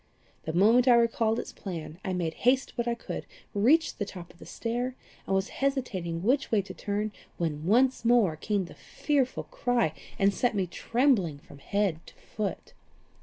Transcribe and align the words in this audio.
The 0.45 0.53
moment 0.53 0.87
I 0.87 0.95
recalled 0.95 1.37
its 1.37 1.51
plan, 1.51 1.99
I 2.03 2.11
made 2.11 2.33
what 2.33 2.39
haste 2.41 2.73
I 2.87 2.95
could, 2.95 3.27
reached 3.53 3.99
the 3.99 4.03
top 4.05 4.33
of 4.33 4.39
the 4.39 4.47
stair, 4.47 4.95
and 5.27 5.35
was 5.35 5.49
hesitating 5.61 6.23
which 6.23 6.51
way 6.51 6.63
to 6.63 6.73
turn, 6.73 7.11
when 7.37 7.67
once 7.67 8.03
more 8.03 8.35
came 8.35 8.65
the 8.65 8.73
fearful 8.73 9.43
cry, 9.43 9.93
and 10.17 10.33
set 10.33 10.55
me 10.55 10.65
trembling 10.65 11.37
from 11.37 11.59
head 11.59 11.99
to 12.07 12.15
foot. 12.15 12.73